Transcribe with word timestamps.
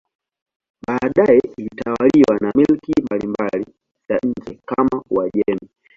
Baadaye 0.87 1.39
ilitawaliwa 1.57 2.37
na 2.41 2.51
milki 2.55 2.93
mbalimbali 3.03 3.65
za 4.09 4.19
nje 4.23 4.59
kama 4.65 5.03
Uajemi. 5.09 5.69